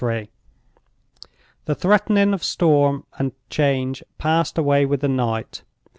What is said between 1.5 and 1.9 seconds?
The